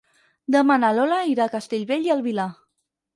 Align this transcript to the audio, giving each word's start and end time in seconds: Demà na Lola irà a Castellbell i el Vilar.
Demà 0.53 0.77
na 0.83 0.89
Lola 0.99 1.19
irà 1.33 1.45
a 1.49 1.55
Castellbell 1.57 2.09
i 2.09 2.13
el 2.17 2.25
Vilar. 2.29 2.47